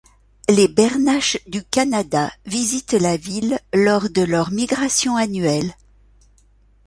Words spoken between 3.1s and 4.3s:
ville lors de